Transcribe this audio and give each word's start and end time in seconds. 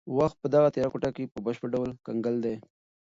وخت 0.17 0.37
په 0.41 0.47
دغه 0.55 0.67
تیاره 0.73 0.91
کوټه 0.93 1.09
کې 1.15 1.31
په 1.33 1.39
بشپړ 1.45 1.67
ډول 1.75 1.89
کنګل 2.05 2.35
دی. 2.45 2.55